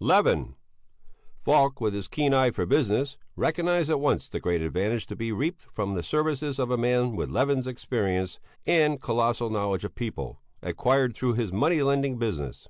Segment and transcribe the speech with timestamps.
[0.00, 0.56] Levin.
[1.36, 5.30] Falk, with his keen eye for business, recognized at once the great advantage to be
[5.30, 10.40] reaped from the services of a man with Levin's experience and colossal knowledge of people,
[10.62, 12.66] acquired through his money lending business.